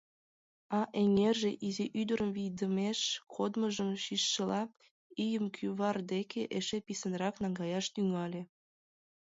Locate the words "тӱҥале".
7.93-8.41